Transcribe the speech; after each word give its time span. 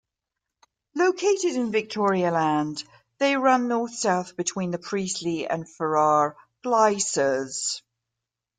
Located 0.95 1.53
in 1.57 1.69
Victoria 1.71 2.31
Land, 2.31 2.83
they 3.19 3.35
run 3.37 3.67
north-south 3.67 4.35
between 4.35 4.71
the 4.71 4.79
Priestley 4.79 5.47
and 5.47 5.69
Ferrar 5.69 6.35
glaicers. 6.63 7.83